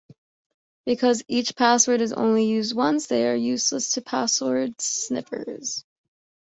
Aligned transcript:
Because 0.83 1.21
each 1.27 1.55
password 1.55 2.01
is 2.01 2.11
only 2.11 2.45
used 2.47 2.75
once, 2.75 3.05
they 3.05 3.29
are 3.29 3.35
useless 3.35 3.91
to 3.91 4.01
password 4.01 4.81
sniffers. 4.81 5.85